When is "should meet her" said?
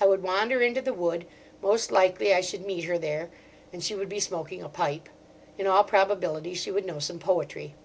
2.40-2.98